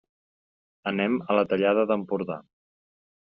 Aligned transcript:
Anem 0.91 1.19
a 1.33 1.37
la 1.39 1.43
Tallada 1.51 1.85
d'Empordà. 1.91 2.39